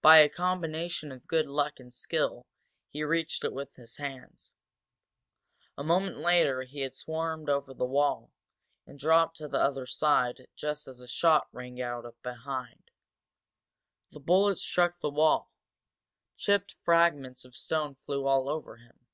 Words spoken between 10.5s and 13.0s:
just as a shot rang out behind.